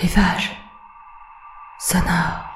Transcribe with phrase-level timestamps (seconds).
[0.00, 0.50] Rivage
[1.78, 2.48] sonore.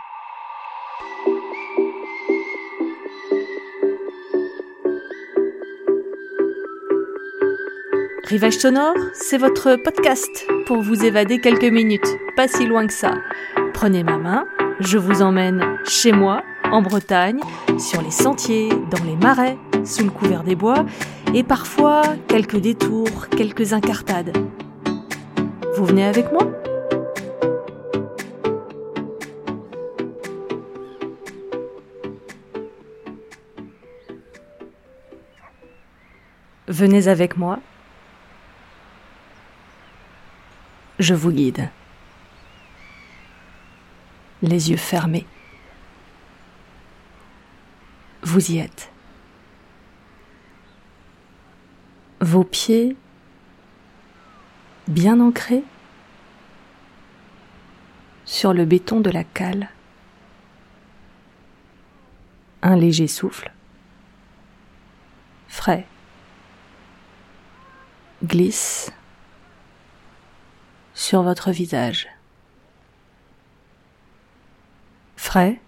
[8.24, 13.12] Rivage sonore, c'est votre podcast pour vous évader quelques minutes, pas si loin que ça.
[13.74, 14.46] Prenez ma main,
[14.80, 16.42] je vous emmène chez moi,
[16.72, 17.40] en Bretagne,
[17.78, 20.86] sur les sentiers, dans les marais, sous le couvert des bois,
[21.34, 24.34] et parfois quelques détours, quelques incartades.
[25.76, 26.50] Vous venez avec moi?
[36.74, 37.60] Venez avec moi.
[40.98, 41.70] Je vous guide.
[44.42, 45.24] Les yeux fermés.
[48.24, 48.90] Vous y êtes.
[52.20, 52.96] Vos pieds
[54.88, 55.62] bien ancrés
[58.24, 59.68] sur le béton de la cale.
[62.62, 63.52] Un léger souffle.
[65.46, 65.86] Frais
[68.24, 68.90] glisse
[70.94, 72.08] sur votre visage.
[75.16, 75.60] Frais,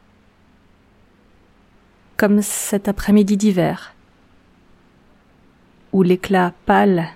[2.17, 3.95] comme cet après-midi d'hiver,
[5.93, 7.09] où l'éclat pâle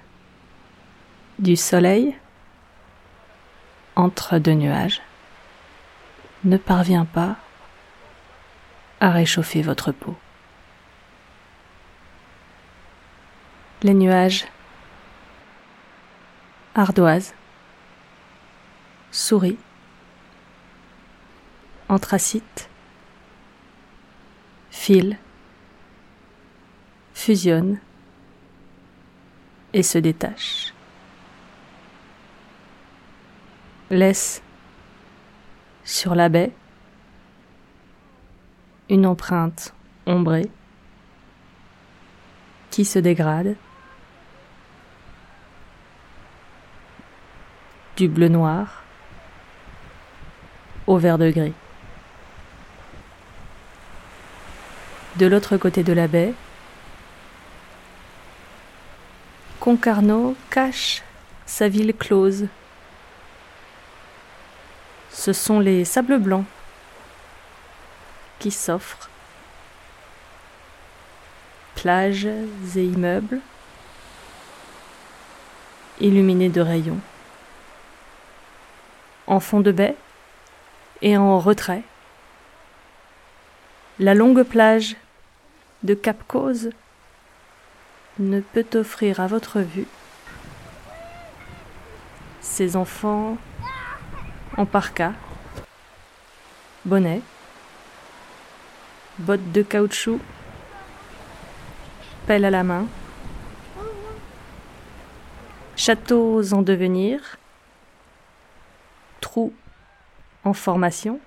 [1.39, 2.15] du soleil
[3.97, 5.01] entre deux nuages
[6.45, 7.37] ne parvient pas
[9.01, 10.17] à réchauffer votre peau.
[13.83, 14.47] Les nuages
[16.75, 17.35] ardoise,
[19.11, 19.59] souris,
[21.89, 22.69] anthracite,
[24.71, 25.19] fil,
[27.15, 27.81] fusionne
[29.73, 30.73] et se détache.
[33.91, 34.43] Laisse
[35.85, 36.53] sur la baie
[38.89, 39.75] une empreinte
[40.07, 40.51] ombrée
[42.71, 43.57] qui se dégrade
[48.01, 48.83] du bleu noir
[50.87, 51.53] au vert de gris.
[55.17, 56.33] De l'autre côté de la baie,
[59.61, 61.03] Concarneau cache
[61.45, 62.47] sa ville close.
[65.11, 66.47] Ce sont les sables blancs
[68.39, 69.11] qui s'offrent.
[71.75, 72.25] Plages
[72.77, 73.41] et immeubles
[76.01, 77.01] illuminés de rayons
[79.31, 79.97] en fond de baie
[81.03, 81.83] et en retrait.
[84.01, 84.97] La longue plage
[85.85, 86.71] de Cap Cause
[88.19, 89.87] ne peut offrir à votre vue
[92.41, 93.39] ces enfants
[94.57, 95.13] en parka,
[96.85, 97.23] bonnet,
[99.19, 100.21] bottes de caoutchouc,
[102.27, 102.87] pelle à la main,
[105.77, 107.40] châteaux en devenir,
[110.45, 111.21] en formation,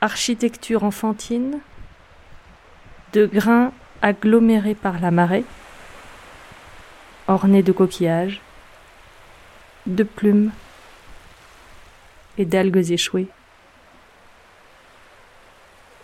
[0.00, 1.60] architecture enfantine,
[3.12, 3.72] de grains
[4.02, 5.44] agglomérés par la marée,
[7.26, 8.40] ornés de coquillages,
[9.86, 10.52] de plumes
[12.36, 13.28] et d'algues échouées.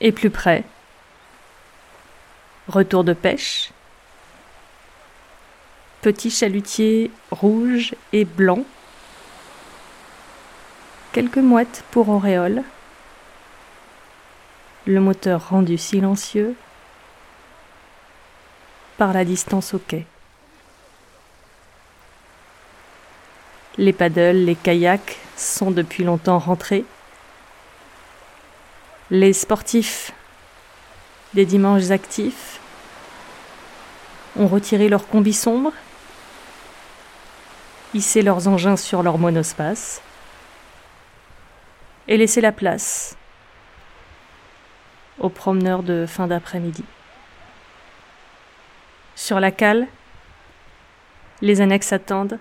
[0.00, 0.64] Et plus près,
[2.68, 3.72] retour de pêche,
[6.00, 8.64] petits chalutiers rouges et blancs
[11.12, 12.62] quelques mouettes pour auréole,
[14.86, 16.54] le moteur rendu silencieux
[18.96, 20.06] par la distance au quai.
[23.76, 26.84] Les paddles, les kayaks sont depuis longtemps rentrés.
[29.10, 30.12] Les sportifs
[31.34, 32.60] des dimanches actifs
[34.36, 35.72] ont retiré leurs combis sombres,
[37.94, 40.02] hissé leurs engins sur leur monospace
[42.10, 43.16] et laisser la place
[45.20, 46.84] aux promeneurs de fin d'après-midi.
[49.14, 49.86] Sur la cale,
[51.40, 52.38] les annexes attendent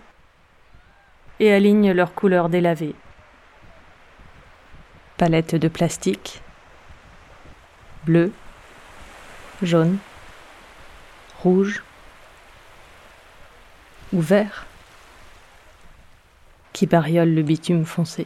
[1.40, 2.96] et alignent leurs couleurs délavées.
[5.18, 6.42] Palette de plastique,
[8.06, 8.32] bleu,
[9.62, 10.00] jaune,
[11.44, 11.84] rouge
[14.14, 14.66] ou vert
[16.74, 18.26] qui bariolent le bitume foncé.